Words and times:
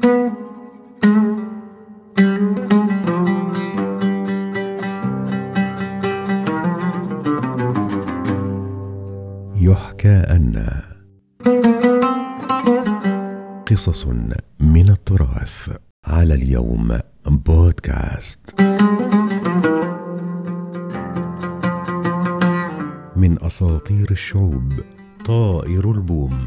يحكى 0.00 0.08
أن 10.08 10.80
قصص 13.70 14.06
من 14.60 14.88
التراث 14.88 15.76
على 16.06 16.34
اليوم 16.34 16.98
بودكاست. 17.26 18.60
من 23.16 23.42
أساطير 23.42 24.10
الشعوب 24.10 24.72
طائر 25.24 25.90
البوم. 25.90 26.46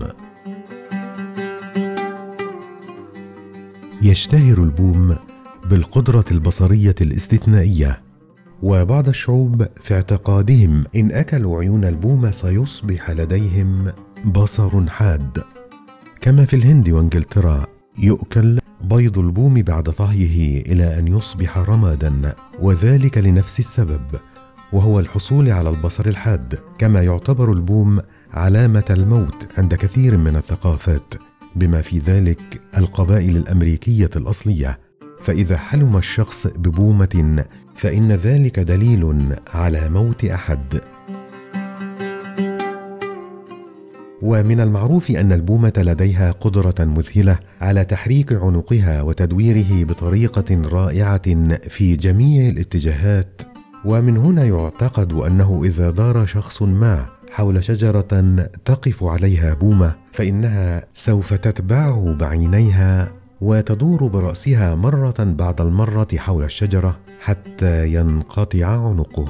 يشتهر 4.03 4.63
البوم 4.63 5.15
بالقدرة 5.69 6.25
البصرية 6.31 6.95
الاستثنائية. 7.01 8.01
وبعض 8.63 9.07
الشعوب 9.07 9.65
في 9.75 9.93
اعتقادهم 9.93 10.83
إن 10.95 11.11
أكلوا 11.11 11.59
عيون 11.59 11.85
البوم 11.85 12.31
سيصبح 12.31 13.11
لديهم 13.11 13.91
بصر 14.25 14.87
حاد. 14.87 15.43
كما 16.21 16.45
في 16.45 16.55
الهند 16.55 16.89
وإنجلترا 16.89 17.65
يؤكل 17.97 18.59
بيض 18.83 19.19
البوم 19.19 19.61
بعد 19.61 19.83
طهيه 19.83 20.61
إلى 20.61 20.99
أن 20.99 21.07
يصبح 21.07 21.57
رمادا 21.57 22.33
وذلك 22.59 23.17
لنفس 23.17 23.59
السبب 23.59 24.05
وهو 24.73 24.99
الحصول 24.99 25.49
على 25.49 25.69
البصر 25.69 26.05
الحاد. 26.05 26.59
كما 26.77 27.01
يعتبر 27.01 27.51
البوم 27.51 27.99
علامة 28.33 28.85
الموت 28.89 29.47
عند 29.57 29.75
كثير 29.75 30.17
من 30.17 30.35
الثقافات. 30.35 31.13
بما 31.55 31.81
في 31.81 31.99
ذلك 31.99 32.61
القبائل 32.77 33.37
الأمريكية 33.37 34.09
الأصلية 34.15 34.79
فإذا 35.21 35.57
حلم 35.57 35.97
الشخص 35.97 36.47
ببومة 36.47 37.45
فإن 37.75 38.11
ذلك 38.11 38.59
دليل 38.59 39.35
على 39.53 39.89
موت 39.89 40.25
أحد. 40.25 40.81
ومن 44.21 44.59
المعروف 44.59 45.11
أن 45.11 45.31
البومة 45.33 45.73
لديها 45.77 46.31
قدرة 46.31 46.75
مذهلة 46.79 47.39
على 47.61 47.85
تحريك 47.85 48.33
عنقها 48.33 49.01
وتدويره 49.01 49.83
بطريقة 49.83 50.61
رائعة 50.61 51.57
في 51.69 51.95
جميع 51.95 52.49
الاتجاهات. 52.49 53.41
ومن 53.85 54.17
هنا 54.17 54.45
يعتقد 54.45 55.13
أنه 55.13 55.61
إذا 55.65 55.91
دار 55.91 56.25
شخص 56.25 56.61
ما 56.61 57.07
حول 57.33 57.63
شجرة 57.63 58.47
تقف 58.65 59.03
عليها 59.03 59.53
بومة 59.53 59.95
فإنها 60.11 60.85
سوف 60.93 61.33
تتبعه 61.33 62.15
بعينيها 62.19 63.13
وتدور 63.41 64.07
برأسها 64.07 64.75
مرة 64.75 65.15
بعد 65.19 65.61
المرة 65.61 66.07
حول 66.17 66.43
الشجرة 66.43 66.99
حتى 67.19 67.93
ينقطع 67.93 68.65
عنقه. 68.65 69.27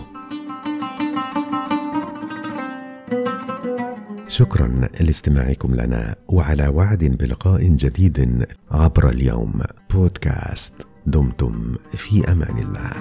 شكرا 4.28 4.82
لاستماعكم 5.00 5.76
لنا 5.76 6.16
وعلى 6.28 6.68
وعد 6.68 7.04
بلقاء 7.04 7.68
جديد 7.68 8.46
عبر 8.72 9.10
اليوم. 9.10 9.62
بودكاست 9.94 10.88
دمتم 11.06 11.76
في 11.94 12.32
أمان 12.32 12.58
الله. 12.58 12.94